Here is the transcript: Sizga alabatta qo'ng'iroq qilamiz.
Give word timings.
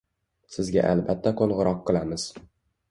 Sizga 0.55 0.87
alabatta 0.93 1.37
qo'ng'iroq 1.43 1.87
qilamiz. 1.91 2.29